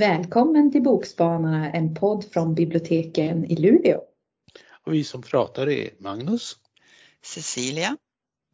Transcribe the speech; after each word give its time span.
Välkommen 0.00 0.72
till 0.72 0.82
Bokspanarna, 0.82 1.72
en 1.72 1.94
podd 1.94 2.24
från 2.32 2.54
biblioteken 2.54 3.44
i 3.44 3.56
Luleå. 3.56 4.00
Och 4.86 4.94
vi 4.94 5.04
som 5.04 5.22
pratar 5.22 5.68
är 5.68 5.90
Magnus, 5.98 6.56
Cecilia 7.22 7.96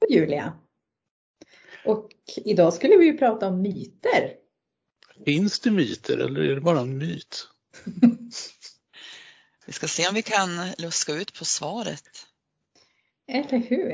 och 0.00 0.06
Julia. 0.10 0.52
Och 1.84 2.10
idag 2.36 2.74
skulle 2.74 2.96
vi 2.96 3.04
ju 3.04 3.18
prata 3.18 3.48
om 3.48 3.62
myter. 3.62 4.34
Finns 5.24 5.60
det 5.60 5.70
myter 5.70 6.18
eller 6.18 6.40
är 6.40 6.54
det 6.54 6.60
bara 6.60 6.80
en 6.80 6.98
myt? 6.98 7.48
vi 9.66 9.72
ska 9.72 9.88
se 9.88 10.08
om 10.08 10.14
vi 10.14 10.22
kan 10.22 10.48
luska 10.78 11.12
ut 11.12 11.38
på 11.38 11.44
svaret. 11.44 12.10
Eller 13.26 13.58
hur? 13.58 13.90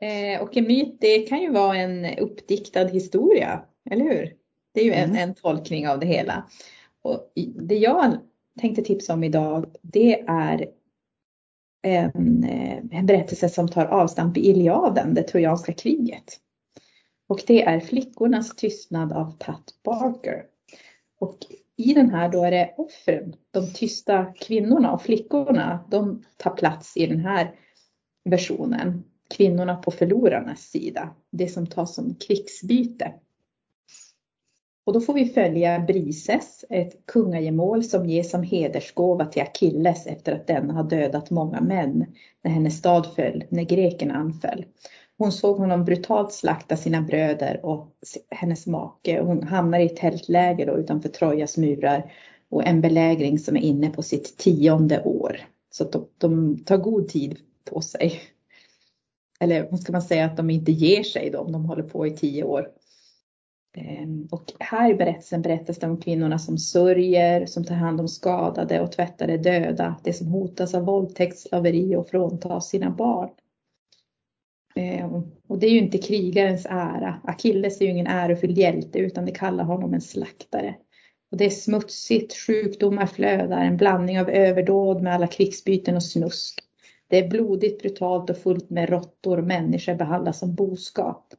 Eh, 0.00 0.42
och 0.42 0.56
en 0.56 0.64
myt 0.64 0.96
det 1.00 1.18
kan 1.18 1.42
ju 1.42 1.52
vara 1.52 1.76
en 1.76 2.18
uppdiktad 2.18 2.86
historia, 2.86 3.64
eller 3.90 4.04
hur? 4.04 4.41
Det 4.72 4.80
är 4.80 4.84
ju 4.84 4.92
en, 4.92 5.10
mm. 5.10 5.28
en 5.28 5.34
tolkning 5.34 5.88
av 5.88 6.00
det 6.00 6.06
hela. 6.06 6.50
Och 7.02 7.32
det 7.54 7.76
jag 7.76 8.16
tänkte 8.60 8.82
tipsa 8.82 9.14
om 9.14 9.24
idag 9.24 9.66
det 9.82 10.20
är 10.20 10.66
en, 11.82 12.44
eh, 12.44 12.78
en 12.90 13.06
berättelse 13.06 13.48
som 13.48 13.68
tar 13.68 13.86
avstamp 13.86 14.36
i 14.36 14.40
Iliaden, 14.50 15.14
det 15.14 15.22
trojanska 15.22 15.72
kriget. 15.72 16.38
Och 17.28 17.42
det 17.46 17.62
är 17.62 17.80
Flickornas 17.80 18.56
tystnad 18.56 19.12
av 19.12 19.36
Pat 19.38 19.74
Barker. 19.84 20.44
Och 21.20 21.38
i 21.76 21.94
den 21.94 22.10
här 22.10 22.28
då 22.28 22.44
är 22.44 22.50
det 22.50 22.74
offren, 22.76 23.34
de 23.50 23.72
tysta 23.72 24.24
kvinnorna 24.24 24.92
och 24.92 25.02
flickorna, 25.02 25.84
de 25.90 26.24
tar 26.36 26.50
plats 26.50 26.96
i 26.96 27.06
den 27.06 27.20
här 27.20 27.54
versionen. 28.24 29.04
Kvinnorna 29.36 29.76
på 29.76 29.90
förlorarnas 29.90 30.60
sida, 30.60 31.14
det 31.30 31.48
som 31.48 31.66
tas 31.66 31.94
som 31.94 32.14
krigsbyte. 32.14 33.12
Och 34.84 34.92
då 34.92 35.00
får 35.00 35.14
vi 35.14 35.26
följa 35.26 35.78
Brises, 35.78 36.64
ett 36.70 37.06
kungagemål 37.06 37.84
som 37.84 38.06
ges 38.06 38.30
som 38.30 38.42
hedersgåva 38.42 39.26
till 39.26 39.42
Akilles 39.42 40.06
efter 40.06 40.32
att 40.32 40.46
den 40.46 40.70
har 40.70 40.84
dödat 40.84 41.30
många 41.30 41.60
män 41.60 42.06
när 42.44 42.50
hennes 42.50 42.78
stad 42.78 43.06
föll, 43.16 43.44
när 43.48 43.62
grekerna 43.62 44.14
anföll. 44.14 44.64
Hon 45.18 45.32
såg 45.32 45.56
honom 45.56 45.84
brutalt 45.84 46.32
slakta 46.32 46.76
sina 46.76 47.02
bröder 47.02 47.60
och 47.62 47.88
hennes 48.30 48.66
make. 48.66 49.20
Hon 49.20 49.42
hamnar 49.42 49.78
i 49.78 49.86
ett 49.86 49.96
tältläger 49.96 50.66
då 50.66 50.78
utanför 50.78 51.08
Trojas 51.08 51.56
murar 51.56 52.12
och 52.50 52.66
en 52.66 52.80
belägring 52.80 53.38
som 53.38 53.56
är 53.56 53.60
inne 53.60 53.90
på 53.90 54.02
sitt 54.02 54.38
tionde 54.38 55.02
år. 55.02 55.40
Så 55.70 55.84
att 55.84 55.92
de, 55.92 56.06
de 56.18 56.58
tar 56.64 56.76
god 56.76 57.08
tid 57.08 57.38
på 57.64 57.80
sig. 57.80 58.20
Eller 59.40 59.68
vad 59.70 59.80
ska 59.80 59.92
man 59.92 60.02
säga 60.02 60.24
att 60.24 60.36
de 60.36 60.50
inte 60.50 60.72
ger 60.72 61.02
sig 61.02 61.30
då 61.30 61.38
om 61.38 61.52
de 61.52 61.64
håller 61.64 61.82
på 61.82 62.06
i 62.06 62.10
tio 62.10 62.44
år. 62.44 62.68
Ehm, 63.74 64.28
och 64.30 64.52
här 64.60 64.90
i 64.90 64.94
berättelsen 64.94 65.42
berättas 65.42 65.78
det 65.78 65.86
om 65.86 66.00
kvinnorna 66.00 66.38
som 66.38 66.58
sörjer, 66.58 67.46
som 67.46 67.64
tar 67.64 67.74
hand 67.74 68.00
om 68.00 68.08
skadade 68.08 68.80
och 68.80 68.92
tvättar 68.92 69.26
de 69.26 69.36
döda, 69.36 69.96
de 70.04 70.12
som 70.12 70.26
hotas 70.26 70.74
av 70.74 70.84
våldtäkt, 70.84 71.38
slaveri 71.38 71.96
och 71.96 72.08
fråntas 72.08 72.68
sina 72.68 72.90
barn. 72.90 73.30
Ehm, 74.74 75.12
och 75.46 75.58
det 75.58 75.66
är 75.66 75.70
ju 75.70 75.78
inte 75.78 75.98
krigarens 75.98 76.66
ära. 76.66 77.20
Akilles 77.24 77.80
är 77.80 77.84
ju 77.84 77.90
ingen 77.90 78.06
ärofylld 78.06 78.58
hjälte 78.58 78.98
utan 78.98 79.24
det 79.24 79.32
kallar 79.32 79.64
honom 79.64 79.94
en 79.94 80.00
slaktare. 80.00 80.74
Och 81.30 81.38
det 81.38 81.44
är 81.44 81.50
smutsigt, 81.50 82.34
sjukdomar 82.34 83.06
flödar, 83.06 83.64
en 83.64 83.76
blandning 83.76 84.20
av 84.20 84.30
överdåd 84.30 85.02
med 85.02 85.14
alla 85.14 85.26
krigsbyten 85.26 85.96
och 85.96 86.02
snusk. 86.02 86.60
Det 87.08 87.18
är 87.18 87.28
blodigt, 87.28 87.82
brutalt 87.82 88.30
och 88.30 88.36
fullt 88.36 88.70
med 88.70 88.88
råttor 88.88 89.38
och 89.38 89.44
människor 89.44 89.94
behandlas 89.94 90.38
som 90.38 90.54
boskap. 90.54 91.34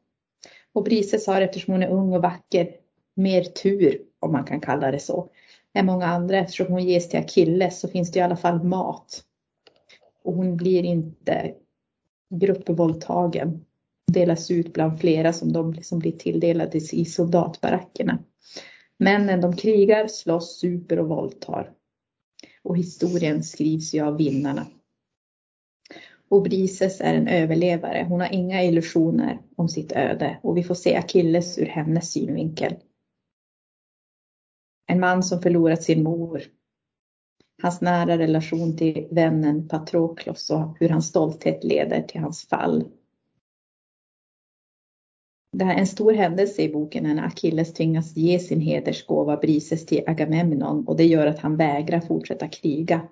Och 0.74 0.84
Brises 0.84 1.28
har 1.28 1.42
eftersom 1.42 1.74
hon 1.74 1.84
är 1.84 1.90
ung 1.90 2.14
och 2.14 2.22
vacker 2.22 2.76
mer 3.16 3.44
tur, 3.44 4.02
om 4.20 4.32
man 4.32 4.46
kan 4.46 4.62
kalla 4.62 4.92
det 4.92 5.00
så, 5.00 5.30
än 5.74 5.86
många 5.86 6.06
andra. 6.06 6.38
Eftersom 6.38 6.68
hon 6.68 6.84
ges 6.84 7.10
till 7.10 7.20
Akilles 7.20 7.80
så 7.80 7.88
finns 7.88 8.12
det 8.12 8.20
i 8.20 8.22
alla 8.22 8.38
fall 8.38 8.64
mat. 8.64 9.24
Och 10.24 10.34
hon 10.34 10.58
blir 10.58 10.84
inte 10.84 11.54
gruppvåldtagen. 12.30 13.66
Delas 14.14 14.52
ut 14.52 14.74
bland 14.74 15.00
flera 15.00 15.34
som 15.34 15.54
de 15.54 15.74
liksom 15.74 16.00
blir 16.00 16.12
tilldelade 16.12 16.78
i 16.78 17.06
soldatbarackerna. 17.06 18.20
Männen 18.98 19.42
de 19.42 19.56
krigar, 19.56 20.08
slåss, 20.08 20.60
super 20.60 21.00
och 21.00 21.08
våldtar. 21.08 21.72
Och 22.64 22.78
historien 22.78 23.44
skrivs 23.44 23.94
ju 23.94 24.02
av 24.02 24.18
vinnarna. 24.18 24.66
Och 26.34 26.44
Brises 26.44 27.02
är 27.02 27.14
en 27.14 27.28
överlevare. 27.28 28.06
Hon 28.10 28.22
har 28.22 28.34
inga 28.34 28.64
illusioner 28.64 29.40
om 29.56 29.70
sitt 29.70 29.92
öde 29.92 30.40
och 30.44 30.58
vi 30.58 30.64
får 30.64 30.76
se 30.76 30.96
Akilles 30.96 31.58
ur 31.58 31.66
hennes 31.66 32.12
synvinkel. 32.12 32.76
En 34.88 35.00
man 35.00 35.24
som 35.24 35.42
förlorat 35.42 35.84
sin 35.84 36.04
mor. 36.04 36.44
Hans 37.62 37.82
nära 37.82 38.18
relation 38.18 38.78
till 38.78 39.08
vännen 39.12 39.68
Patroklos 39.68 40.50
och 40.50 40.78
hur 40.80 40.90
hans 40.90 41.08
stolthet 41.08 41.64
leder 41.64 42.02
till 42.02 42.22
hans 42.22 42.48
fall. 42.48 42.88
Det 45.58 45.66
här 45.66 45.76
är 45.76 45.80
en 45.80 45.88
stor 45.88 46.14
händelse 46.14 46.62
i 46.62 46.74
boken 46.74 47.04
när 47.04 47.26
Akilles 47.26 47.74
tvingas 47.74 48.16
ge 48.16 48.40
sin 48.40 48.62
hedersgåva 48.62 49.38
Brises 49.38 49.86
till 49.86 50.04
Agamemnon 50.08 50.88
och 50.88 50.98
det 50.98 51.06
gör 51.06 51.28
att 51.28 51.40
han 51.40 51.58
vägrar 51.58 52.00
fortsätta 52.00 52.48
kriga 52.48 53.08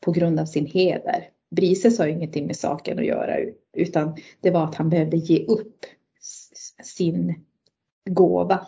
på 0.00 0.12
grund 0.12 0.40
av 0.40 0.46
sin 0.46 0.66
heder. 0.66 1.35
Brises 1.50 1.98
har 1.98 2.06
ingenting 2.06 2.46
med 2.46 2.56
saken 2.56 2.98
att 2.98 3.06
göra 3.06 3.36
utan 3.76 4.16
det 4.40 4.50
var 4.50 4.64
att 4.64 4.74
han 4.74 4.90
behövde 4.90 5.16
ge 5.16 5.44
upp 5.44 5.84
sin 6.82 7.34
gåva. 8.10 8.66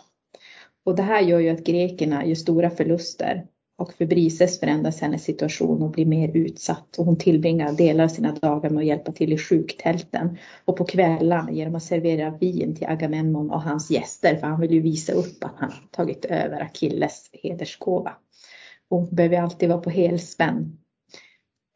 Och 0.85 0.95
det 0.95 1.03
här 1.03 1.21
gör 1.21 1.39
ju 1.39 1.49
att 1.49 1.63
grekerna 1.63 2.25
gör 2.25 2.35
stora 2.35 2.69
förluster 2.69 3.45
och 3.77 3.93
för 3.93 4.05
Brises 4.05 4.59
förändras 4.59 5.01
hennes 5.01 5.23
situation 5.23 5.81
och 5.81 5.91
blir 5.91 6.05
mer 6.05 6.37
utsatt 6.37 6.97
och 6.97 7.05
hon 7.05 7.17
tillbringar 7.17 7.73
delar 7.73 8.03
av 8.03 8.07
sina 8.07 8.31
dagar 8.31 8.69
med 8.69 8.81
att 8.81 8.87
hjälpa 8.87 9.11
till 9.11 9.33
i 9.33 9.37
sjuktälten 9.37 10.37
och 10.65 10.77
på 10.77 10.85
kvällarna 10.85 11.51
genom 11.51 11.75
att 11.75 11.83
servera 11.83 12.37
vin 12.37 12.75
till 12.75 12.87
Agamemnon 12.87 13.51
och 13.51 13.61
hans 13.61 13.91
gäster 13.91 14.35
för 14.35 14.47
han 14.47 14.61
vill 14.61 14.71
ju 14.71 14.81
visa 14.81 15.13
upp 15.13 15.43
att 15.43 15.55
han 15.57 15.71
tagit 15.91 16.25
över 16.25 16.61
Akilles 16.61 17.29
hedersgåva. 17.43 18.13
Hon 18.89 19.15
behöver 19.15 19.37
alltid 19.37 19.69
vara 19.69 19.81
på 19.81 19.89
helspänn 19.89 20.77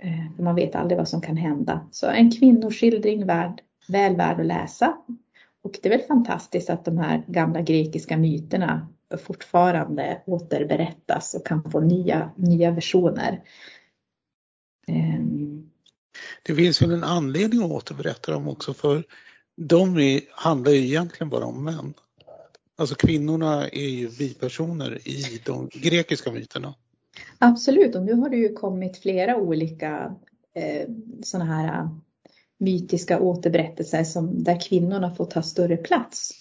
Eh, 0.03 0.36
för 0.36 0.44
man 0.44 0.56
vet 0.56 0.75
aldrig 0.75 0.97
vad 0.97 1.09
som 1.09 1.22
kan 1.22 1.38
hända. 1.38 1.88
Så 1.91 2.08
en 2.08 2.31
kvinnoskildring 2.31 3.25
värd, 3.25 3.62
väl 3.88 4.16
värd 4.16 4.40
att 4.40 4.46
läsa. 4.46 4.97
Och 5.64 5.80
det 5.81 5.90
är 5.90 5.97
väl 5.97 6.08
fantastiskt 6.08 6.69
att 6.69 6.86
de 6.86 6.97
här 6.97 7.24
gamla 7.28 7.62
grekiska 7.62 8.18
myterna 8.18 8.88
fortfarande 9.18 10.22
återberättas 10.25 11.34
och 11.34 11.47
kan 11.47 11.72
få 11.72 11.80
nya, 11.80 12.31
nya 12.36 12.72
versioner. 12.72 13.41
Ehm. 14.88 15.69
Det 16.44 16.56
finns 16.56 16.81
väl 16.81 16.91
en 16.91 17.03
anledning 17.03 17.64
att 17.64 17.72
återberätta 17.72 18.31
dem 18.31 18.47
också 18.47 18.74
för 18.74 19.03
de 19.56 19.97
är, 19.97 20.22
handlar 20.31 20.72
ju 20.72 20.85
egentligen 20.85 21.30
bara 21.30 21.46
om 21.46 21.64
män. 21.64 21.94
Alltså 22.75 22.96
kvinnorna 22.96 23.70
är 23.70 23.90
ju 23.90 24.09
bipersoner 24.09 25.08
i 25.08 25.41
de 25.46 25.70
grekiska 25.74 26.31
myterna. 26.31 26.74
Absolut, 27.39 27.95
och 27.95 28.03
nu 28.03 28.13
har 28.13 28.29
det 28.29 28.38
ju 28.38 28.53
kommit 28.53 28.97
flera 28.97 29.38
olika 29.38 30.16
eh, 30.56 30.89
sådana 31.23 31.56
här 31.56 31.67
eh, 31.67 31.89
mytiska 32.57 33.19
återberättelser 33.19 34.03
som, 34.03 34.44
där 34.44 34.59
kvinnorna 34.59 35.16
får 35.16 35.25
ta 35.25 35.41
större 35.41 35.78
plats. 35.78 36.31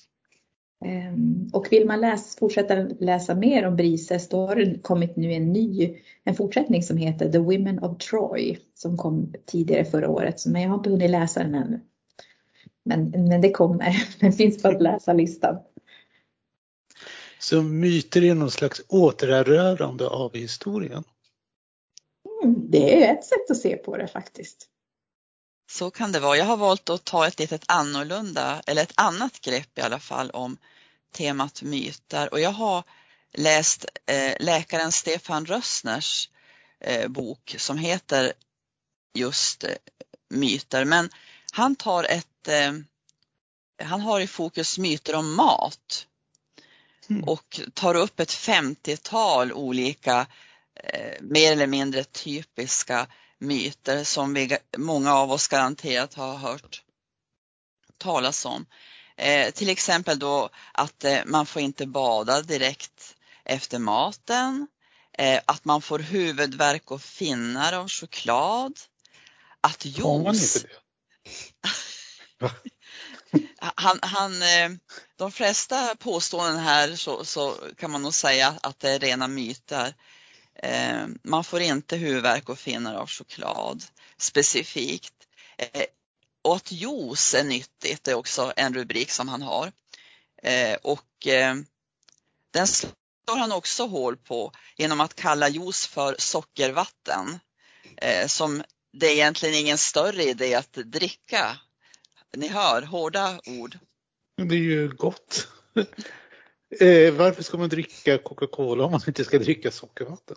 Eh, 0.85 1.15
och 1.53 1.67
vill 1.71 1.87
man 1.87 2.01
läs, 2.01 2.37
fortsätta 2.37 2.75
läsa 3.01 3.35
mer 3.35 3.67
om 3.67 3.77
Brises 3.77 4.29
då 4.29 4.47
har 4.47 4.57
det 4.57 4.83
kommit 4.83 5.17
nu 5.17 5.33
en 5.33 5.53
ny, 5.53 5.97
en 6.25 6.35
fortsättning 6.35 6.83
som 6.83 6.97
heter 6.97 7.33
The 7.33 7.39
Women 7.39 7.79
of 7.79 7.99
Troy 7.99 8.59
som 8.75 8.97
kom 8.97 9.35
tidigare 9.47 9.85
förra 9.85 10.09
året, 10.11 10.47
men 10.47 10.63
jag 10.63 10.69
har 10.69 10.77
inte 10.77 10.91
hunnit 10.91 11.11
läsa 11.11 11.43
den 11.43 11.55
ännu. 11.55 11.81
Men, 12.85 13.11
men 13.11 13.41
det 13.41 13.51
kommer, 13.51 13.97
den 14.21 14.33
finns 14.33 14.63
på 14.63 14.69
att 14.69 14.83
läsa-listan. 14.83 15.57
Så 17.43 17.63
myter 17.63 18.25
är 18.25 18.35
någon 18.35 18.51
slags 18.51 18.83
återerövrande 18.89 20.07
av 20.07 20.35
historien? 20.35 21.05
Mm, 22.43 22.71
det 22.71 23.05
är 23.05 23.15
ett 23.15 23.25
sätt 23.25 23.51
att 23.51 23.57
se 23.57 23.77
på 23.77 23.97
det 23.97 24.09
faktiskt. 24.09 24.69
Så 25.71 25.91
kan 25.91 26.13
det 26.13 26.21
vara. 26.21 26.37
Jag 26.37 26.45
har 26.45 26.57
valt 26.57 26.91
att 26.91 27.05
ta 27.05 27.27
ett 27.27 27.39
litet 27.39 27.65
annorlunda, 27.69 28.63
eller 28.67 28.83
ett 28.83 28.93
annat 28.95 29.41
grepp 29.41 29.79
i 29.79 29.81
alla 29.81 29.99
fall 29.99 30.31
om 30.31 30.57
temat 31.13 31.63
myter 31.63 32.33
och 32.33 32.41
jag 32.41 32.51
har 32.51 32.85
läst 33.33 33.87
eh, 34.07 34.35
läkaren 34.41 34.93
Stefan 34.93 35.47
Rössners 35.47 36.29
eh, 36.81 37.09
bok 37.09 37.55
som 37.59 37.79
heter 37.79 38.33
just 39.15 39.65
eh, 39.65 39.71
myter 40.29 40.85
men 40.85 41.11
han 41.53 41.77
tar 41.77 42.05
ett, 42.05 42.49
eh, 42.49 42.73
han 43.83 44.01
har 44.01 44.21
i 44.21 44.27
fokus 44.27 44.79
myter 44.79 45.15
om 45.15 45.35
mat 45.35 46.07
mm. 47.11 47.25
och 47.25 47.61
tar 47.75 47.95
upp 47.95 48.21
ett 48.21 48.33
50-tal 48.33 49.53
olika 49.53 50.27
eh, 50.85 51.23
mer 51.23 51.53
eller 51.53 51.67
mindre 51.67 52.05
typiska 52.05 53.07
myter 53.39 54.05
som 54.05 54.35
vi, 54.35 54.57
många 54.77 55.15
av 55.15 55.33
oss 55.33 55.49
garanterat 55.49 56.15
har 56.15 56.37
hört 56.37 56.83
talas 57.99 58.45
om. 58.45 58.67
Eh, 59.17 59.51
till 59.51 59.69
exempel 59.69 60.19
då 60.19 60.49
att 60.73 61.05
eh, 61.05 61.19
man 61.27 61.47
får 61.47 61.63
inte 61.63 61.87
bada 61.87 62.43
direkt 62.43 63.17
efter 63.45 63.79
maten, 63.79 64.69
eh, 65.19 65.41
att 65.45 65.65
man 65.65 65.83
får 65.83 65.99
huvudvärk 65.99 66.91
och 66.91 67.03
finnar 67.03 67.73
av 67.73 67.89
choklad, 67.89 68.79
att 69.61 69.85
juice... 69.85 70.03
Får 70.03 70.23
man 70.23 70.35
inte 70.35 70.59
det? 72.41 72.51
han, 73.59 73.99
han, 74.03 74.43
eh, 74.43 74.71
de 75.17 75.33
flesta 75.33 75.97
påståenden 75.99 76.59
här 76.59 76.97
så, 76.97 77.25
så, 77.25 77.57
kan 77.79 77.91
man 77.91 78.03
nog 78.03 78.15
säga 78.15 78.59
att 78.63 78.81
det 78.81 78.91
är 78.91 78.99
rena 78.99 79.29
myter. 79.29 79.95
Eh, 80.55 81.07
man 81.23 81.45
får 81.45 81.61
inte 81.61 81.97
huvudvärk 81.97 82.49
och 82.49 82.59
finnar 82.59 82.95
av 82.95 83.09
choklad 83.09 83.85
specifikt. 84.17 85.15
Eh, 85.59 85.85
och 86.43 86.57
att 86.57 86.73
juice 86.73 87.35
är 87.35 87.45
nyttigt 87.45 88.09
är 88.09 88.15
också 88.15 88.53
en 88.57 88.75
rubrik 88.75 89.11
som 89.11 89.29
han 89.29 89.43
har. 89.43 89.73
Och 90.83 91.27
den 92.53 92.67
slår 92.67 93.37
han 93.37 93.53
också 93.53 93.87
hål 93.87 94.17
på 94.17 94.53
genom 94.77 95.01
att 95.01 95.15
kalla 95.15 95.49
juice 95.49 95.87
för 95.87 96.17
sockervatten. 96.19 97.41
Som 98.27 98.63
det 98.93 99.07
är 99.07 99.13
egentligen 99.13 99.55
ingen 99.55 99.79
större 99.79 100.25
idé 100.25 100.55
att 100.55 100.73
dricka 100.73 101.59
ni 102.37 102.49
hör, 102.49 102.83
hårda 102.83 103.41
ord. 103.47 103.79
Det 104.37 104.55
är 104.55 104.59
ju 104.59 104.89
gott. 104.89 105.49
eh, 106.81 107.13
varför 107.13 107.43
ska 107.43 107.57
man 107.57 107.69
dricka 107.69 108.19
Coca-Cola 108.19 108.85
om 108.85 108.91
man 108.91 109.01
inte 109.07 109.25
ska 109.25 109.39
dricka 109.39 109.71
sockervatten? 109.71 110.37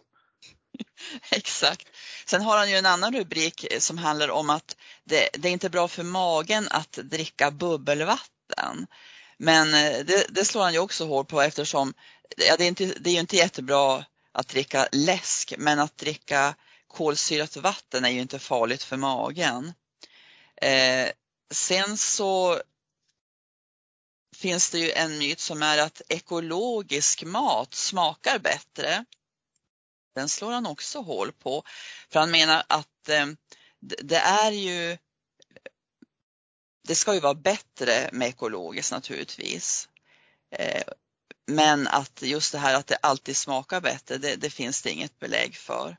Exakt. 1.31 1.88
Sen 2.25 2.42
har 2.42 2.57
han 2.57 2.69
ju 2.69 2.75
en 2.75 2.86
annan 2.86 3.15
rubrik 3.15 3.65
som 3.80 3.97
handlar 3.97 4.30
om 4.30 4.50
att 4.50 4.75
det, 5.03 5.30
det 5.33 5.47
är 5.47 5.53
inte 5.53 5.69
bra 5.69 5.88
för 5.88 6.03
magen 6.03 6.68
att 6.69 6.92
dricka 6.92 7.51
bubbelvatten. 7.51 8.88
Men 9.38 9.68
eh, 9.74 10.06
det, 10.06 10.25
det 10.30 10.45
slår 10.45 10.63
han 10.63 10.74
ju 10.74 10.80
också 10.80 11.06
hårt 11.06 11.27
på 11.27 11.41
eftersom 11.41 11.94
ja, 12.38 12.56
det, 12.57 12.63
är 12.63 12.68
inte, 12.68 12.86
det 12.86 13.09
är 13.09 13.13
ju 13.13 13.19
inte 13.19 13.38
jättebra 13.38 14.06
att 14.31 14.48
dricka 14.48 14.88
läsk, 14.91 15.53
men 15.57 15.80
att 15.80 15.98
dricka 15.98 16.56
kolsyrat 16.88 17.57
vatten 17.57 18.06
är 18.06 18.09
ju 18.09 18.21
inte 18.21 18.39
farligt 18.39 18.83
för 18.83 18.98
magen. 18.98 19.74
Eh, 20.62 21.09
Sen 21.53 21.97
så 21.97 22.62
finns 24.36 24.69
det 24.69 24.80
ju 24.80 24.92
en 24.92 25.18
myt 25.18 25.39
som 25.39 25.63
är 25.63 25.77
att 25.77 26.01
ekologisk 26.09 27.24
mat 27.24 27.74
smakar 27.74 28.39
bättre. 28.39 29.06
Den 30.15 30.30
slår 30.30 30.51
han 30.51 30.65
också 30.65 31.00
hål 31.00 31.31
på. 31.31 31.63
För 32.09 32.19
han 32.19 32.31
menar 32.31 32.63
att 32.69 33.09
eh, 33.09 33.25
det 33.80 34.18
är 34.18 34.51
ju 34.51 34.97
det 36.88 36.95
ska 36.95 37.13
ju 37.13 37.19
vara 37.19 37.33
bättre 37.33 38.09
med 38.12 38.27
ekologiskt 38.27 38.91
naturligtvis. 38.91 39.89
Eh, 40.51 40.83
men 41.48 41.88
att 41.88 42.21
just 42.21 42.51
det 42.51 42.57
här 42.57 42.75
att 42.75 42.88
det 42.88 42.95
alltid 42.95 43.38
smakar 43.38 43.81
bättre, 43.81 44.18
det, 44.18 44.36
det 44.36 44.50
finns 44.50 44.81
det 44.81 44.91
inget 44.91 45.19
belägg 45.19 45.56
för. 45.56 45.98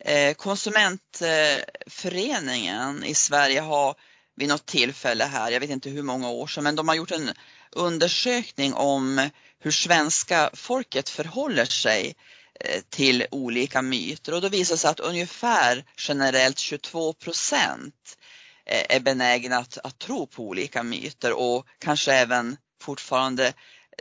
Eh, 0.00 0.34
konsumentföreningen 0.34 3.04
i 3.04 3.14
Sverige 3.14 3.60
har 3.60 3.96
vid 4.36 4.48
något 4.48 4.66
tillfälle 4.66 5.24
här, 5.24 5.50
jag 5.50 5.60
vet 5.60 5.70
inte 5.70 5.90
hur 5.90 6.02
många 6.02 6.30
år 6.30 6.46
sedan, 6.46 6.64
men 6.64 6.76
de 6.76 6.88
har 6.88 6.94
gjort 6.94 7.10
en 7.10 7.30
undersökning 7.72 8.74
om 8.74 9.30
hur 9.58 9.70
svenska 9.70 10.50
folket 10.54 11.08
förhåller 11.08 11.64
sig 11.64 12.16
eh, 12.60 12.80
till 12.88 13.26
olika 13.30 13.82
myter 13.82 14.34
och 14.34 14.40
då 14.40 14.48
visar 14.48 14.74
det 14.74 14.78
sig 14.78 14.90
att 14.90 15.00
ungefär 15.00 15.84
generellt 15.96 16.58
22 16.58 17.12
procent 17.12 18.18
eh, 18.66 18.96
är 18.96 19.00
benägna 19.00 19.56
att, 19.56 19.78
att 19.78 19.98
tro 19.98 20.26
på 20.26 20.42
olika 20.42 20.82
myter 20.82 21.32
och 21.32 21.66
kanske 21.78 22.12
även 22.12 22.56
fortfarande 22.82 23.52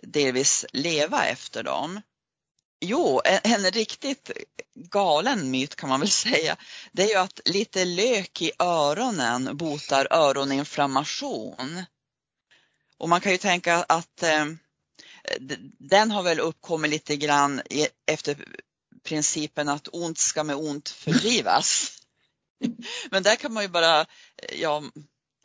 delvis 0.01 0.65
leva 0.73 1.25
efter 1.25 1.63
dem. 1.63 2.01
Jo, 2.87 3.21
en, 3.25 3.39
en, 3.43 3.71
riktigt 3.71 4.31
galen 4.75 5.51
myt 5.51 5.75
kan 5.75 5.89
man 5.89 5.99
väl 5.99 6.09
säga, 6.25 6.57
det 6.91 7.03
är 7.03 7.07
ju 7.07 7.15
att 7.15 7.39
lite 7.45 7.85
lök 7.85 8.41
i 8.41 8.51
öronen 8.59 9.57
botar 9.57 10.07
öroninflammation. 10.11 11.83
Och 12.97 13.09
man 13.09 13.21
kan 13.21 13.31
ju 13.31 13.37
tänka 13.37 13.75
att 13.83 14.23
eh, 14.23 14.45
den 15.79 16.11
har 16.11 16.23
väl 16.23 16.39
uppkommit 16.39 16.91
lite 16.91 17.17
grann 17.17 17.61
i, 17.69 17.87
efter 18.05 18.45
principen 19.03 19.69
att 19.69 19.87
ont 19.91 20.17
ska 20.17 20.43
med 20.43 20.55
ont 20.55 20.89
fördrivas. 20.89 21.91
Men 23.11 23.23
där 23.23 23.35
kan 23.35 23.53
man 23.53 23.63
ju 23.63 23.69
bara, 23.69 24.01
eh, 24.01 24.61
ja, 24.61 24.83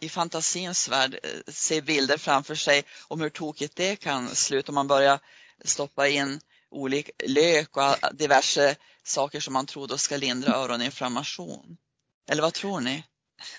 i 0.00 0.08
fantasins 0.08 0.88
värld 0.88 1.18
eh, 1.22 1.52
se 1.52 1.80
bilder 1.80 2.18
framför 2.18 2.54
sig 2.54 2.84
om 3.08 3.20
hur 3.20 3.30
tokigt 3.30 3.76
det 3.76 3.96
kan 3.96 4.34
sluta 4.34 4.72
om 4.72 4.74
man 4.74 4.88
börjar 4.88 5.18
stoppa 5.64 6.08
in 6.08 6.40
olika 6.70 7.12
lök 7.26 7.76
och 7.76 8.16
diverse 8.16 8.76
saker 9.02 9.40
som 9.40 9.52
man 9.52 9.66
tror 9.66 9.88
då 9.88 9.98
ska 9.98 10.16
lindra 10.16 10.54
öroninflammation. 10.54 11.76
Eller 12.30 12.42
vad 12.42 12.54
tror 12.54 12.80
ni? 12.80 13.04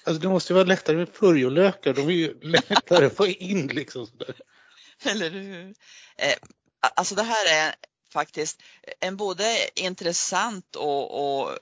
Alltså 0.03 0.21
det 0.21 0.29
måste 0.29 0.53
vara 0.53 0.63
lättare 0.63 0.97
med 0.97 1.13
purjolökar, 1.13 1.93
de 1.93 2.07
är 2.07 2.11
ju 2.11 2.39
lättare 2.41 3.05
att 3.05 3.15
få 3.15 3.27
in 3.27 3.67
liksom. 3.67 4.07
Sådär. 4.07 4.35
Eller 5.03 5.29
hur? 5.29 5.75
Eh, 6.17 6.35
alltså 6.79 7.15
det 7.15 7.23
här 7.23 7.45
är 7.53 7.75
faktiskt 8.13 8.61
en 8.99 9.17
både 9.17 9.57
intressant 9.75 10.75
och, 10.75 11.41
och 11.41 11.57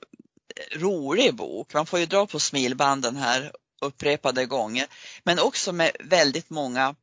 rolig 0.71 1.35
bok. 1.35 1.73
Man 1.73 1.85
får 1.85 1.99
ju 1.99 2.05
dra 2.05 2.27
på 2.27 2.39
smilbanden 2.39 3.15
här 3.15 3.51
upprepade 3.81 4.45
gånger, 4.45 4.87
men 5.23 5.39
också 5.39 5.71
med 5.71 5.91
väldigt 5.99 6.49
många 6.49 6.95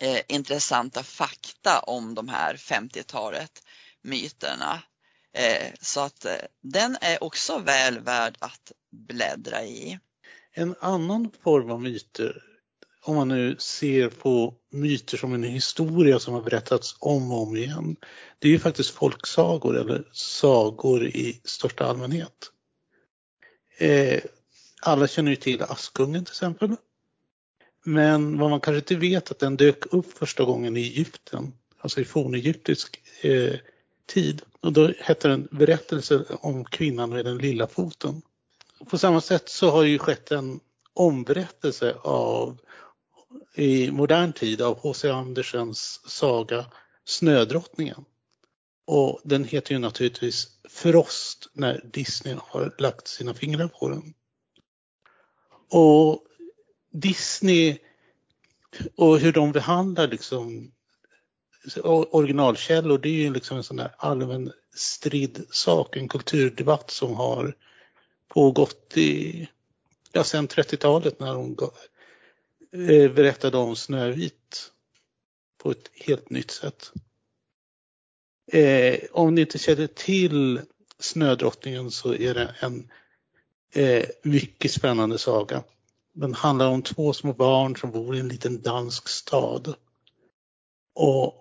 eh, 0.00 0.20
intressanta 0.28 1.02
fakta 1.02 1.80
om 1.80 2.14
de 2.14 2.28
här 2.28 2.56
50-talet 2.56 3.62
myterna. 4.02 4.82
Eh, 5.32 5.72
så 5.80 6.00
att 6.00 6.24
eh, 6.24 6.32
den 6.62 6.96
är 7.00 7.24
också 7.24 7.58
väl 7.58 8.00
värd 8.00 8.36
att 8.38 8.72
bläddra 8.90 9.64
i. 9.64 9.98
En 10.52 10.74
annan 10.80 11.30
form 11.42 11.70
av 11.70 11.82
myter, 11.82 12.42
om 13.02 13.16
man 13.16 13.28
nu 13.28 13.56
ser 13.58 14.08
på 14.08 14.54
myter 14.72 15.16
som 15.16 15.34
en 15.34 15.42
historia 15.42 16.18
som 16.18 16.34
har 16.34 16.42
berättats 16.42 16.96
om 16.98 17.32
och 17.32 17.42
om 17.42 17.56
igen, 17.56 17.96
det 18.38 18.48
är 18.48 18.52
ju 18.52 18.58
faktiskt 18.58 18.90
folksagor 18.90 19.76
eller 19.76 20.08
sagor 20.12 21.06
i 21.06 21.40
största 21.44 21.84
allmänhet. 21.84 22.50
Eh, 23.78 24.20
alla 24.82 25.08
känner 25.08 25.30
ju 25.30 25.36
till 25.36 25.62
Askungen 25.62 26.24
till 26.24 26.32
exempel. 26.32 26.76
Men 27.84 28.38
vad 28.38 28.50
man 28.50 28.60
kanske 28.60 28.78
inte 28.78 28.96
vet 28.96 29.30
att 29.30 29.38
den 29.38 29.56
dök 29.56 29.94
upp 29.94 30.18
första 30.18 30.44
gången 30.44 30.76
i 30.76 30.80
Egypten, 30.80 31.52
alltså 31.78 32.00
i 32.00 32.04
fornegyptisk 32.04 33.00
eh, 33.20 33.54
tid. 34.10 34.42
Och 34.60 34.72
då 34.72 34.92
hette 34.98 35.28
den 35.28 35.48
Berättelse 35.50 36.24
om 36.40 36.64
kvinnan 36.64 37.10
med 37.10 37.24
den 37.24 37.38
lilla 37.38 37.66
foten. 37.66 38.22
På 38.90 38.98
samma 38.98 39.20
sätt 39.20 39.48
så 39.48 39.70
har 39.70 39.82
det 39.82 39.88
ju 39.88 39.98
skett 39.98 40.30
en 40.30 40.60
omberättelse 40.94 41.94
av 42.02 42.58
i 43.54 43.90
modern 43.90 44.32
tid 44.32 44.62
av 44.62 44.78
H.C. 44.78 45.10
Andersens 45.10 46.00
saga 46.06 46.66
Snödrottningen. 47.04 48.04
Och 48.86 49.20
den 49.24 49.44
heter 49.44 49.72
ju 49.72 49.78
naturligtvis 49.78 50.48
Frost 50.68 51.48
när 51.52 51.80
Disney 51.92 52.36
har 52.38 52.74
lagt 52.78 53.08
sina 53.08 53.34
fingrar 53.34 53.68
på 53.68 53.88
den. 53.88 54.14
Och 55.70 56.24
Disney 56.92 57.78
och 58.96 59.18
hur 59.18 59.32
de 59.32 59.52
behandlar 59.52 60.08
liksom 60.08 60.72
originalkällor, 61.84 62.98
det 62.98 63.08
är 63.08 63.22
ju 63.22 63.32
liksom 63.32 63.56
en 63.56 63.64
sån 63.64 63.76
där 63.76 63.94
allmän 63.96 64.52
stridd 64.74 65.44
sak, 65.50 65.96
en 65.96 66.08
kulturdebatt 66.08 66.90
som 66.90 67.14
har 67.14 67.56
pågått 68.28 68.96
i, 68.96 69.48
ja, 70.12 70.24
sedan 70.24 70.48
30-talet 70.48 71.20
när 71.20 71.34
hon 71.34 71.56
eh, 72.72 73.12
berättade 73.12 73.56
om 73.56 73.76
Snövit 73.76 74.72
på 75.58 75.70
ett 75.70 75.90
helt 75.94 76.30
nytt 76.30 76.50
sätt. 76.50 76.92
Eh, 78.52 78.98
om 79.12 79.34
ni 79.34 79.40
inte 79.40 79.58
känner 79.58 79.86
till 79.86 80.60
Snödrottningen 80.98 81.90
så 81.90 82.14
är 82.14 82.34
det 82.34 82.54
en 82.60 82.90
eh, 83.74 84.04
mycket 84.22 84.70
spännande 84.72 85.18
saga. 85.18 85.62
Den 86.12 86.34
handlar 86.34 86.68
om 86.68 86.82
två 86.82 87.12
små 87.12 87.32
barn 87.32 87.76
som 87.76 87.90
bor 87.90 88.16
i 88.16 88.20
en 88.20 88.28
liten 88.28 88.62
dansk 88.62 89.08
stad. 89.08 89.74
Och 90.94 91.39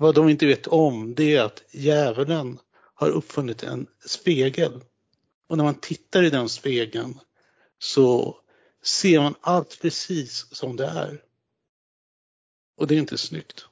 vad 0.00 0.14
de 0.14 0.28
inte 0.28 0.46
vet 0.46 0.66
om 0.66 1.14
det 1.14 1.36
är 1.36 1.42
att 1.42 1.62
djävulen 1.70 2.58
har 2.94 3.08
uppfunnit 3.08 3.62
en 3.62 3.86
spegel. 4.06 4.80
Och 5.46 5.56
när 5.56 5.64
man 5.64 5.74
tittar 5.74 6.22
i 6.22 6.30
den 6.30 6.48
spegeln 6.48 7.18
så 7.78 8.36
ser 8.82 9.20
man 9.20 9.34
allt 9.40 9.78
precis 9.82 10.46
som 10.50 10.76
det 10.76 10.86
är. 10.86 11.22
Och 12.76 12.86
det 12.86 12.94
är 12.94 12.98
inte 12.98 13.18
snyggt. 13.18 13.66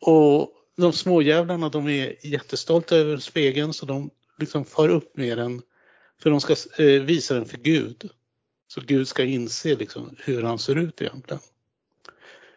Och 0.00 0.52
de 0.76 0.92
småjävlarna 0.92 1.68
de 1.68 1.88
är 1.88 2.26
jättestolta 2.26 2.96
över 2.96 3.16
spegeln 3.16 3.72
så 3.72 3.86
de 3.86 4.10
liksom 4.38 4.64
far 4.64 4.88
upp 4.88 5.16
med 5.16 5.38
den 5.38 5.62
för 6.22 6.30
de 6.30 6.40
ska 6.40 6.56
eh, 6.82 7.02
visa 7.02 7.34
den 7.34 7.46
för 7.46 7.58
Gud. 7.58 8.10
Så 8.68 8.80
Gud 8.80 9.08
ska 9.08 9.24
inse 9.24 9.76
liksom 9.76 10.16
hur 10.18 10.42
han 10.42 10.58
ser 10.58 10.76
ut 10.76 11.02
egentligen. 11.02 11.42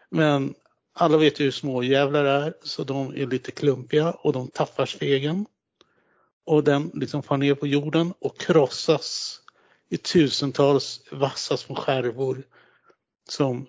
Men 0.09 0.55
alla 0.93 1.17
vet 1.17 1.39
ju 1.39 1.43
hur 1.43 1.51
små 1.51 1.83
jävlar 1.83 2.25
är 2.25 2.53
så 2.63 2.83
de 2.83 3.07
är 3.15 3.27
lite 3.27 3.51
klumpiga 3.51 4.11
och 4.11 4.33
de 4.33 4.47
tappar 4.47 4.85
stegen. 4.85 5.45
Och 6.45 6.63
den 6.63 6.91
liksom 6.93 7.23
far 7.23 7.37
ner 7.37 7.55
på 7.55 7.67
jorden 7.67 8.13
och 8.19 8.39
krossas 8.39 9.39
i 9.89 9.97
tusentals 9.97 11.01
vassa 11.11 11.57
små 11.57 11.75
skärvor 11.75 12.43
som 13.29 13.67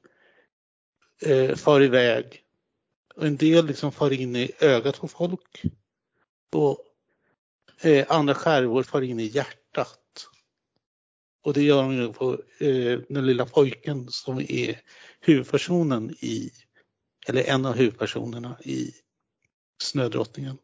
eh, 1.22 1.54
far 1.56 1.82
iväg. 1.82 2.42
Och 3.14 3.26
en 3.26 3.36
del 3.36 3.66
liksom 3.66 3.92
far 3.92 4.12
in 4.12 4.36
i 4.36 4.52
ögat 4.60 5.00
på 5.00 5.08
folk 5.08 5.62
och 6.52 6.78
eh, 7.80 8.06
andra 8.08 8.34
skärvor 8.34 8.82
far 8.82 9.02
in 9.02 9.20
i 9.20 9.24
hjärtat. 9.24 10.28
Och 11.42 11.52
det 11.52 11.62
gör 11.62 11.82
de 11.82 11.92
ju 11.96 12.12
på 12.12 12.32
eh, 12.58 12.98
den 13.08 13.26
lilla 13.26 13.46
pojken 13.46 14.06
som 14.10 14.38
är 14.38 14.80
huvudpersonen 15.20 16.10
i, 16.10 16.50
eller 17.24 17.44
en 17.44 17.66
av 17.66 17.74
huvudpersonerna 17.74 18.56
i 18.64 18.94
Snödrottningen. 19.82 20.58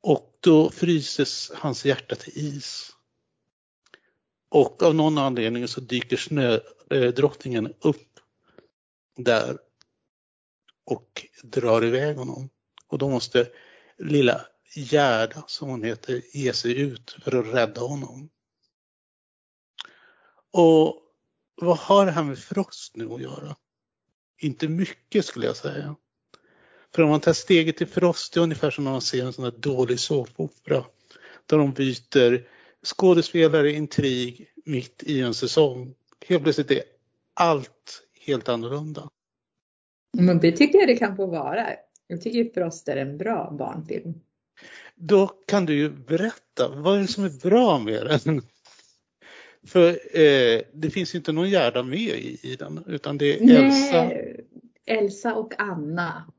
Och 0.00 0.38
då 0.40 0.70
fryses 0.70 1.52
hans 1.54 1.84
hjärta 1.84 2.14
till 2.14 2.32
is. 2.36 2.92
Och 4.48 4.82
av 4.82 4.94
någon 4.94 5.18
anledning 5.18 5.68
så 5.68 5.80
dyker 5.80 6.16
snödrottningen 6.16 7.74
upp 7.80 8.20
där 9.16 9.58
och 10.84 11.26
drar 11.42 11.84
iväg 11.84 12.16
honom. 12.16 12.50
Och 12.86 12.98
då 12.98 13.08
måste 13.08 13.48
lilla 13.98 14.46
Gerda, 14.74 15.44
som 15.46 15.68
hon 15.68 15.82
heter, 15.82 16.22
ge 16.32 16.52
sig 16.52 16.80
ut 16.80 17.16
för 17.22 17.36
att 17.36 17.54
rädda 17.54 17.80
honom. 17.80 18.30
Och 20.50 21.02
vad 21.54 21.78
har 21.78 22.06
det 22.06 22.12
här 22.12 22.22
med 22.22 22.38
Frost 22.38 22.96
nu 22.96 23.12
att 23.12 23.22
göra? 23.22 23.56
Inte 24.38 24.68
mycket 24.68 25.24
skulle 25.24 25.46
jag 25.46 25.56
säga. 25.56 25.96
För 26.94 27.02
om 27.02 27.10
man 27.10 27.20
tar 27.20 27.32
steget 27.32 27.76
till 27.76 27.86
Frost, 27.86 28.34
det 28.34 28.40
är 28.40 28.42
ungefär 28.42 28.70
som 28.70 28.84
när 28.84 28.90
man 28.90 29.00
ser 29.00 29.24
en 29.24 29.32
sån 29.32 29.44
här 29.44 29.54
dålig 29.58 30.00
såpopera. 30.00 30.84
Där 31.46 31.58
de 31.58 31.72
byter 31.72 32.46
skådespelare, 32.84 33.72
intrig 33.72 34.52
mitt 34.64 35.02
i 35.02 35.20
en 35.20 35.34
säsong. 35.34 35.94
Helt 36.26 36.42
plötsligt 36.42 36.70
är 36.70 36.82
allt 37.34 38.02
helt 38.26 38.48
annorlunda. 38.48 39.08
Men 40.18 40.38
det 40.38 40.52
tycker 40.52 40.78
jag 40.78 40.88
det 40.88 40.96
kan 40.96 41.16
få 41.16 41.26
vara. 41.26 41.66
Jag 42.06 42.22
tycker 42.22 42.54
Frost 42.54 42.88
är 42.88 42.96
en 42.96 43.18
bra 43.18 43.54
barnfilm. 43.58 44.14
Då 44.94 45.26
kan 45.26 45.66
du 45.66 45.74
ju 45.74 45.90
berätta, 45.90 46.68
vad 46.68 46.96
är 46.96 47.00
det 47.00 47.08
som 47.08 47.24
är 47.24 47.48
bra 47.50 47.78
med 47.78 48.20
den? 48.24 48.42
För 49.66 49.88
eh, 49.90 50.62
det 50.72 50.90
finns 50.90 51.14
inte 51.14 51.32
någon 51.32 51.50
Gerda 51.50 51.82
med 51.82 51.98
i, 51.98 52.38
i 52.42 52.56
den, 52.56 52.84
utan 52.86 53.18
det 53.18 53.34
är 53.34 53.64
Elsa. 53.64 54.04
Nej, 54.04 54.46
Elsa 54.86 55.34
och 55.34 55.54
Anna. 55.58 56.32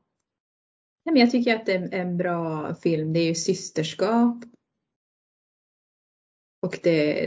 Nej, 1.04 1.12
men 1.12 1.16
jag 1.16 1.30
tycker 1.30 1.56
att 1.56 1.66
det 1.66 1.72
är 1.72 1.94
en 1.94 2.16
bra 2.16 2.74
film. 2.74 3.12
Det 3.12 3.20
är 3.20 3.26
ju 3.26 3.34
systerskap. 3.34 4.44
Och 6.62 6.78
det 6.82 7.26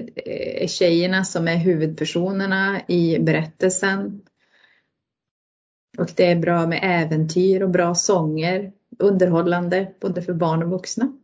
är 0.63 0.67
tjejerna 0.67 1.25
som 1.25 1.47
är 1.47 1.57
huvudpersonerna 1.57 2.81
i 2.87 3.19
berättelsen. 3.19 4.21
Och 5.97 6.09
det 6.15 6.25
är 6.25 6.35
bra 6.35 6.67
med 6.67 6.79
äventyr 6.83 7.61
och 7.61 7.69
bra 7.69 7.95
sånger. 7.95 8.73
Underhållande 8.99 9.93
både 9.99 10.21
för 10.21 10.33
barn 10.33 10.63
och 10.63 10.69
vuxna. 10.69 11.17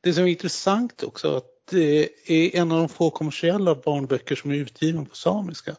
Det 0.00 0.12
som 0.12 0.24
är 0.24 0.28
intressant 0.28 1.02
också 1.02 1.36
att 1.36 1.57
det 1.70 2.08
är 2.26 2.56
en 2.56 2.72
av 2.72 2.78
de 2.78 2.88
få 2.88 3.10
kommersiella 3.10 3.74
barnböcker 3.74 4.36
som 4.36 4.50
är 4.50 4.54
utgiven 4.54 5.06
på 5.06 5.16
samiska. 5.16 5.76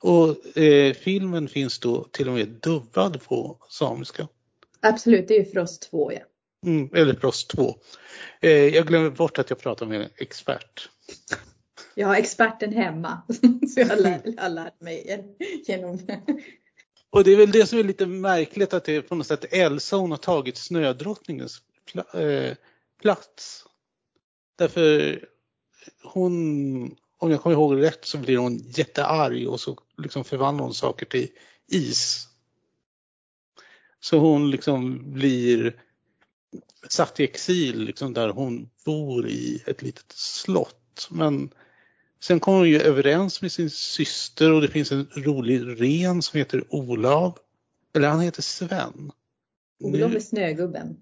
Och 0.00 0.56
eh, 0.56 0.94
filmen 0.94 1.48
finns 1.48 1.78
då 1.78 2.04
till 2.04 2.28
och 2.28 2.34
med 2.34 2.48
dubbad 2.48 3.22
på 3.22 3.58
samiska. 3.70 4.28
Absolut, 4.80 5.28
det 5.28 5.34
är 5.34 5.38
ju 5.38 5.50
Frost 5.50 5.90
2 5.90 6.12
ja. 6.12 6.20
Mm, 6.66 6.90
eller 6.94 7.14
Frost 7.14 7.50
2. 7.50 7.76
Eh, 8.40 8.50
jag 8.50 8.86
glömmer 8.86 9.10
bort 9.10 9.38
att 9.38 9.50
jag 9.50 9.58
pratar 9.58 9.86
med 9.86 10.00
en 10.00 10.10
expert. 10.16 10.88
Jag 11.94 12.08
har 12.08 12.16
experten 12.16 12.72
hemma. 12.72 13.22
Så 13.74 13.80
jag 13.80 13.88
jag 14.24 14.42
har 14.42 14.48
lärt 14.48 14.80
mig 14.80 15.26
genom 15.66 15.98
Och 17.10 17.24
det 17.24 17.32
är 17.32 17.36
väl 17.36 17.50
det 17.50 17.66
som 17.66 17.78
är 17.78 17.84
lite 17.84 18.06
märkligt 18.06 18.74
att 18.74 18.84
det 18.84 18.96
är 18.96 19.02
på 19.02 19.14
något 19.14 19.26
sätt 19.26 19.44
Elsa 19.50 19.96
hon 19.96 20.10
har 20.10 20.18
tagit 20.18 20.56
snödrottningens 20.56 21.62
eh, 22.14 22.52
plats. 23.02 23.64
Därför 24.56 25.20
hon, 26.02 26.36
om 27.18 27.30
jag 27.30 27.40
kommer 27.40 27.56
ihåg 27.56 27.82
rätt, 27.82 28.04
så 28.04 28.18
blir 28.18 28.38
hon 28.38 28.58
jättearg 28.58 29.48
och 29.48 29.60
så 29.60 29.78
liksom 29.96 30.24
förvandlar 30.24 30.64
hon 30.64 30.74
saker 30.74 31.06
till 31.06 31.28
is. 31.66 32.28
Så 34.00 34.18
hon 34.18 34.50
liksom 34.50 35.12
blir 35.12 35.80
satt 36.88 37.20
i 37.20 37.24
exil 37.24 37.80
liksom 37.80 38.14
där 38.14 38.28
hon 38.28 38.70
bor 38.84 39.28
i 39.28 39.62
ett 39.66 39.82
litet 39.82 40.12
slott. 40.12 41.08
Men 41.10 41.50
sen 42.20 42.40
kommer 42.40 42.58
hon 42.58 42.68
ju 42.68 42.80
överens 42.80 43.42
med 43.42 43.52
sin 43.52 43.70
syster 43.70 44.52
och 44.52 44.62
det 44.62 44.68
finns 44.68 44.92
en 44.92 45.08
rolig 45.16 45.80
ren 45.80 46.22
som 46.22 46.38
heter 46.38 46.64
Olav. 46.68 47.38
Eller 47.94 48.08
han 48.08 48.20
heter 48.20 48.42
Sven. 48.42 49.12
Olof 49.80 50.14
är 50.14 50.20
snögubben. 50.20 50.96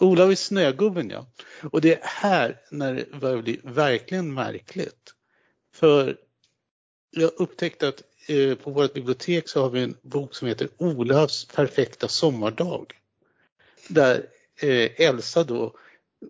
Olav 0.00 0.30
är 0.30 0.34
snögubben 0.34 1.10
ja. 1.10 1.26
Och 1.72 1.80
det 1.80 1.94
är 1.94 2.00
här 2.02 2.60
när 2.70 2.94
det 2.94 3.20
börjar 3.20 3.42
bli 3.42 3.60
verkligen 3.64 4.34
märkligt. 4.34 5.14
För 5.74 6.16
jag 7.10 7.30
upptäckte 7.36 7.88
att 7.88 8.02
eh, 8.28 8.54
på 8.54 8.70
vårt 8.70 8.94
bibliotek 8.94 9.48
så 9.48 9.62
har 9.62 9.70
vi 9.70 9.82
en 9.82 9.96
bok 10.02 10.34
som 10.34 10.48
heter 10.48 10.68
Olavs 10.78 11.44
perfekta 11.44 12.08
sommardag. 12.08 12.92
Där 13.88 14.26
eh, 14.62 15.00
Elsa 15.00 15.44
då 15.44 15.74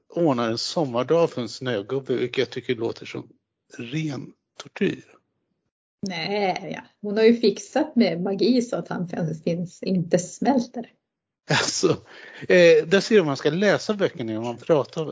ordnar 0.09 0.51
en 0.51 0.59
sommardag 0.59 1.31
för 1.31 1.43
en 1.43 1.49
snögubbe, 1.49 2.15
vilket 2.15 2.39
jag 2.39 2.51
tycker 2.51 2.75
låter 2.75 3.07
som 3.07 3.29
ren 3.79 4.33
tortyr. 4.57 5.05
Nej, 6.03 6.73
ja. 6.75 6.83
hon 7.01 7.17
har 7.17 7.25
ju 7.25 7.37
fixat 7.37 7.97
med 7.97 8.23
magi 8.23 8.63
så 8.63 8.77
att 8.77 8.89
han 8.89 9.09
finns, 9.45 9.83
inte 9.83 10.19
smälter. 10.19 10.93
Alltså, 11.59 11.89
eh, 12.41 12.87
där 12.87 13.01
ser 13.01 13.19
man 13.19 13.27
man 13.27 13.37
ska 13.37 13.51
läsa 13.51 13.95
böckerna 13.95 14.33
när 14.33 14.41
man 14.41 14.57
pratar 14.57 15.07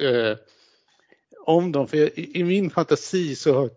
eh, 0.00 0.36
om 1.46 1.72
dem. 1.72 1.88
För 1.88 1.96
i, 1.96 2.30
i, 2.34 2.44
min 2.44 2.70
fantasi 2.70 3.36
så 3.36 3.54
har, 3.54 3.70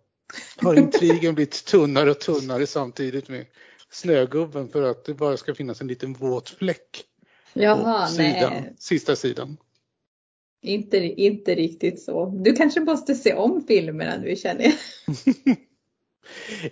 har 0.62 0.76
intrigen 0.76 1.36
blivit 1.36 1.66
tunnare 1.66 2.12
och 2.12 2.20
tunnare 2.20 2.68
samtidigt 2.68 3.30
med 3.30 3.46
Snögubben 3.92 4.70
för 4.70 4.82
att 4.84 5.06
det 5.06 5.14
bara 5.14 5.38
ska 5.38 5.56
finnas 5.56 5.82
en 5.82 5.88
liten 5.88 6.14
våt 6.14 6.50
fläck 6.50 7.04
Jaha, 7.54 8.06
på 8.06 8.12
sidan, 8.12 8.54
nej. 8.54 8.76
sista 8.80 9.16
sidan. 9.16 9.58
Inte, 10.62 10.98
inte 10.98 11.56
riktigt 11.56 12.02
så. 12.02 12.26
Du 12.26 12.54
kanske 12.54 12.80
måste 12.80 13.16
se 13.16 13.34
om 13.34 13.64
filmerna 13.68 14.18
nu 14.18 14.36
känner 14.36 14.64
jag. 14.64 14.76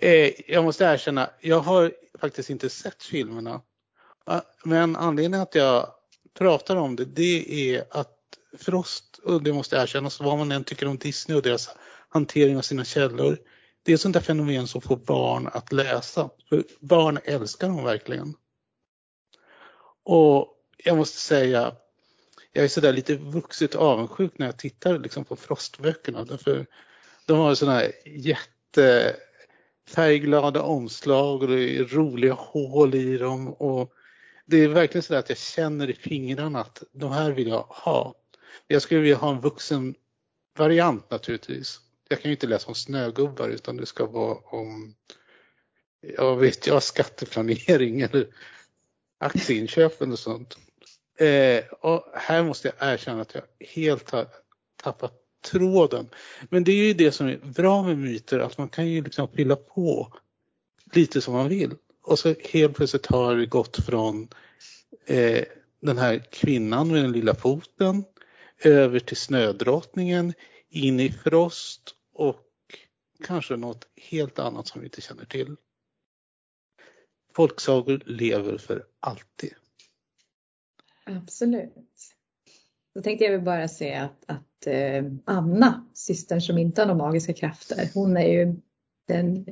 eh, 0.00 0.32
jag 0.46 0.64
måste 0.64 0.84
erkänna, 0.84 1.30
jag 1.40 1.60
har 1.60 1.92
faktiskt 2.20 2.50
inte 2.50 2.70
sett 2.70 3.02
filmerna. 3.02 3.60
Men 4.64 4.96
anledningen 4.96 5.42
att 5.42 5.54
jag 5.54 5.86
pratar 6.38 6.76
om 6.76 6.96
det, 6.96 7.04
det 7.04 7.74
är 7.74 7.84
att 7.90 8.14
Frost, 8.58 9.18
och 9.18 9.42
det 9.42 9.52
måste 9.52 9.76
erkännas, 9.76 10.20
vad 10.20 10.38
man 10.38 10.52
än 10.52 10.64
tycker 10.64 10.86
om 10.86 10.98
Disney 10.98 11.36
och 11.36 11.42
deras 11.42 11.70
hantering 12.08 12.56
av 12.56 12.62
sina 12.62 12.84
källor, 12.84 13.38
det 13.82 13.92
är 13.92 13.94
ett 13.94 14.00
sånt 14.00 14.14
där 14.14 14.20
fenomen 14.20 14.66
som 14.66 14.80
får 14.80 14.96
barn 14.96 15.48
att 15.52 15.72
läsa. 15.72 16.30
För 16.48 16.64
barn 16.80 17.18
älskar 17.24 17.68
dem 17.68 17.84
verkligen. 17.84 18.34
Och 20.04 20.54
jag 20.76 20.96
måste 20.96 21.18
säga, 21.18 21.74
jag 22.52 22.64
är 22.64 22.68
sådär 22.68 22.92
lite 22.92 23.16
vuxet 23.16 23.74
avundsjuk 23.74 24.38
när 24.38 24.46
jag 24.46 24.58
tittar 24.58 24.98
liksom 24.98 25.24
på 25.24 25.36
Frostböckerna. 25.36 26.24
Därför 26.24 26.66
de 27.26 27.38
har 27.38 27.54
sådana 27.54 27.78
här 27.78 27.92
jättefärgglada 28.06 30.62
omslag 30.62 31.42
och 31.42 31.48
det 31.48 31.78
är 31.78 31.84
roliga 31.84 32.32
hål 32.32 32.94
i 32.94 33.18
dem. 33.18 33.48
Och 33.48 33.92
det 34.50 34.56
är 34.56 34.68
verkligen 34.68 35.02
så 35.02 35.14
att 35.14 35.28
jag 35.28 35.38
känner 35.38 35.90
i 35.90 35.94
fingrarna 35.94 36.60
att 36.60 36.82
de 36.92 37.12
här 37.12 37.30
vill 37.30 37.48
jag 37.48 37.62
ha. 37.68 38.14
Jag 38.66 38.82
skulle 38.82 39.00
vilja 39.00 39.16
ha 39.16 39.30
en 39.30 39.40
vuxen 39.40 39.94
variant 40.58 41.10
naturligtvis. 41.10 41.80
Jag 42.08 42.22
kan 42.22 42.28
ju 42.28 42.34
inte 42.34 42.46
läsa 42.46 42.68
om 42.68 42.74
snögubbar 42.74 43.48
utan 43.48 43.76
det 43.76 43.86
ska 43.86 44.06
vara 44.06 44.34
om, 44.34 44.94
jag 46.00 46.36
vet 46.36 46.66
jag, 46.66 46.82
skatteplanering 46.82 48.00
eller 48.10 48.26
aktieinköp 49.18 50.02
och 50.02 50.18
sånt. 50.18 50.58
Eh, 51.18 51.64
och 51.80 52.04
här 52.14 52.42
måste 52.42 52.68
jag 52.68 52.92
erkänna 52.92 53.20
att 53.20 53.34
jag 53.34 53.66
helt 53.68 54.10
har 54.10 54.26
tappat 54.82 55.14
tråden. 55.50 56.08
Men 56.50 56.64
det 56.64 56.72
är 56.72 56.86
ju 56.86 56.94
det 56.94 57.12
som 57.12 57.26
är 57.26 57.36
bra 57.36 57.82
med 57.82 57.98
myter, 57.98 58.38
att 58.38 58.58
man 58.58 58.68
kan 58.68 58.88
ju 58.88 59.02
liksom 59.02 59.28
fylla 59.28 59.56
på 59.56 60.12
lite 60.92 61.20
som 61.20 61.34
man 61.34 61.48
vill. 61.48 61.74
Och 62.08 62.18
så 62.18 62.34
helt 62.52 62.76
plötsligt 62.76 63.06
har 63.06 63.36
det 63.36 63.46
gått 63.46 63.84
från 63.84 64.28
eh, 65.06 65.44
den 65.80 65.98
här 65.98 66.18
kvinnan 66.30 66.88
med 66.88 67.02
den 67.02 67.12
lilla 67.12 67.34
foten 67.34 68.04
över 68.64 68.98
till 68.98 69.16
snödrottningen, 69.16 70.34
in 70.70 71.00
i 71.00 71.12
Frost 71.12 71.94
och 72.12 72.46
kanske 73.24 73.56
något 73.56 73.86
helt 73.96 74.38
annat 74.38 74.68
som 74.68 74.80
vi 74.80 74.86
inte 74.86 75.00
känner 75.00 75.24
till. 75.24 75.56
folksagor 77.36 78.02
lever 78.06 78.58
för 78.58 78.84
alltid. 79.00 79.54
Absolut. 81.04 81.74
Då 82.94 83.02
tänkte 83.02 83.24
jag 83.24 83.44
bara 83.44 83.68
säga 83.68 84.02
att, 84.04 84.24
att 84.26 84.66
eh, 84.66 85.04
Anna, 85.24 85.86
systern 85.94 86.40
som 86.40 86.58
inte 86.58 86.80
har 86.80 86.86
några 86.86 87.06
magiska 87.06 87.32
krafter, 87.32 87.90
hon 87.94 88.16
är 88.16 88.28
ju 88.28 88.56
den 89.08 89.46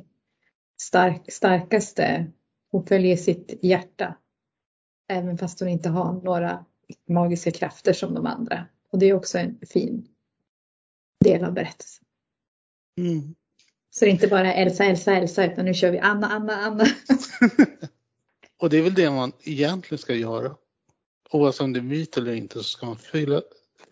stark, 0.81 1.31
starkaste. 1.33 2.31
Hon 2.71 2.85
följer 2.85 3.17
sitt 3.17 3.59
hjärta. 3.61 4.15
Även 5.09 5.37
fast 5.37 5.59
hon 5.59 5.69
inte 5.69 5.89
har 5.89 6.13
några 6.13 6.65
magiska 7.07 7.51
krafter 7.51 7.93
som 7.93 8.13
de 8.13 8.25
andra. 8.25 8.65
Och 8.91 8.99
det 8.99 9.05
är 9.05 9.13
också 9.13 9.37
en 9.37 9.59
fin 9.73 10.07
del 11.23 11.43
av 11.43 11.53
berättelsen. 11.53 12.05
Mm. 12.97 13.35
Så 13.89 14.05
det 14.05 14.11
är 14.11 14.13
inte 14.13 14.27
bara 14.27 14.53
Elsa, 14.53 14.85
Elsa, 14.85 15.15
Elsa 15.15 15.45
utan 15.45 15.65
nu 15.65 15.73
kör 15.73 15.91
vi 15.91 15.99
Anna, 15.99 16.27
Anna, 16.27 16.53
Anna. 16.53 16.85
Och 18.59 18.69
det 18.69 18.77
är 18.77 18.81
väl 18.81 18.93
det 18.93 19.11
man 19.11 19.31
egentligen 19.43 19.99
ska 19.99 20.15
göra. 20.15 20.55
Oavsett 21.31 21.61
om 21.61 21.73
det 21.73 21.79
är 21.79 21.83
myt 21.83 22.17
eller 22.17 22.33
inte 22.33 22.57
så 22.57 22.63
ska 22.63 22.85
man 22.85 22.97
följa, 22.97 23.41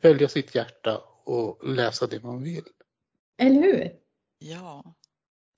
följa 0.02 0.28
sitt 0.28 0.56
hjärta 0.56 1.02
och 1.24 1.70
läsa 1.70 2.08
det 2.08 2.24
man 2.24 2.44
vill. 2.44 2.64
Eller 3.38 3.62
hur? 3.62 3.92
Ja. 4.40 4.96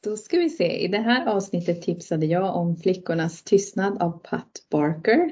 Då 0.04 0.18
ska 0.18 0.38
vi 0.38 0.50
se. 0.50 0.78
I 0.78 0.88
det 0.88 0.98
här 0.98 1.28
avsnittet 1.28 1.82
tipsade 1.82 2.26
jag 2.26 2.56
om 2.56 2.78
Flickornas 2.78 3.44
tystnad 3.44 4.02
av 4.02 4.12
Pat 4.24 4.66
Barker. 4.70 5.32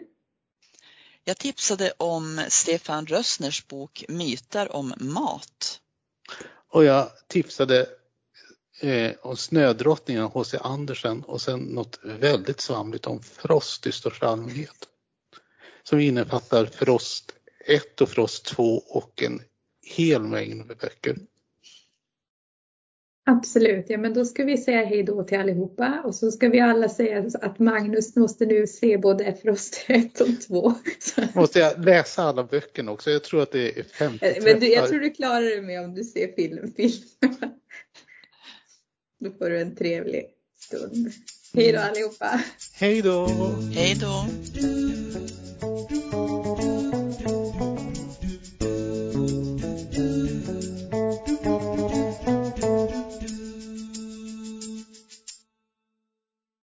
Jag 1.23 1.37
tipsade 1.37 1.91
om 1.97 2.45
Stefan 2.49 3.05
Rössners 3.05 3.67
bok 3.67 4.05
Myter 4.07 4.75
om 4.75 4.93
mat. 4.99 5.79
Och 6.71 6.83
jag 6.83 7.09
tipsade 7.27 7.87
eh, 8.81 9.11
om 9.21 9.37
Snödrottningen 9.37 10.23
av 10.23 10.31
H.C. 10.31 10.57
Andersen 10.61 11.23
och 11.23 11.41
sen 11.41 11.59
något 11.59 11.99
väldigt 12.03 12.61
svamligt 12.61 13.07
om 13.07 13.21
Frost 13.21 13.87
i 13.87 13.91
största 13.91 14.27
allmänhet. 14.27 14.87
Som 15.83 15.99
innefattar 15.99 16.65
Frost 16.65 17.31
1 17.65 18.01
och 18.01 18.09
Frost 18.09 18.45
2 18.45 18.77
och 18.77 19.23
en 19.23 19.41
hel 19.81 20.21
mängd 20.23 20.67
böcker. 20.67 21.17
Absolut, 23.27 23.85
ja 23.89 23.97
men 23.97 24.13
då 24.13 24.25
ska 24.25 24.43
vi 24.43 24.57
säga 24.57 24.85
hej 24.85 25.03
då 25.03 25.23
till 25.23 25.39
allihopa 25.39 26.01
och 26.05 26.15
så 26.15 26.31
ska 26.31 26.49
vi 26.49 26.59
alla 26.59 26.89
säga 26.89 27.25
att 27.41 27.59
Magnus 27.59 28.15
måste 28.15 28.45
nu 28.45 28.67
se 28.67 28.97
både 28.97 29.35
Frost 29.41 29.85
1 29.87 30.21
och 30.21 30.41
2. 30.47 30.73
Måste 31.33 31.59
jag 31.59 31.85
läsa 31.85 32.23
alla 32.23 32.43
böckerna 32.43 32.91
också? 32.91 33.11
Jag 33.11 33.23
tror 33.23 33.41
att 33.41 33.51
det 33.51 33.79
är 33.79 33.83
50 33.83 34.25
Eh, 34.25 34.43
Men 34.43 34.59
du, 34.59 34.67
jag 34.67 34.89
tror 34.89 34.99
du 34.99 35.09
klarar 35.09 35.41
dig 35.41 35.61
med 35.61 35.83
om 35.85 35.93
du 35.93 36.03
ser 36.03 36.35
film. 36.35 36.73
film. 36.73 37.03
Då 39.19 39.31
får 39.31 39.49
du 39.49 39.61
en 39.61 39.75
trevlig 39.75 40.25
stund. 40.59 41.11
Hej 41.53 41.71
då 41.71 41.79
allihopa! 41.79 42.41
Hej 42.73 43.01
då! 43.01 43.27
Hej 43.73 43.97
då! 44.01 44.25